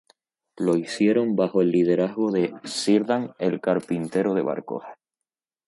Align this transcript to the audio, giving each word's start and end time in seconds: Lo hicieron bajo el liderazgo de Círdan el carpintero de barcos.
Lo 0.57 0.77
hicieron 0.77 1.35
bajo 1.35 1.61
el 1.61 1.69
liderazgo 1.69 2.31
de 2.31 2.55
Círdan 2.63 3.35
el 3.37 3.61
carpintero 3.61 4.33
de 4.33 4.41
barcos. 4.41 4.83